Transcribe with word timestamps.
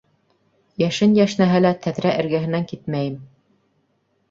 Йәшен 0.83 1.13
йәшнәһә 1.19 1.61
лә, 1.61 1.73
тәҙрә 1.85 2.15
эргәһенән 2.23 2.69
китмәйем. 2.75 3.23